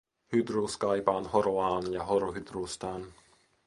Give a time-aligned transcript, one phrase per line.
[0.33, 3.13] Hydrus kaipaan horoaan, ja horo Hydrustaan.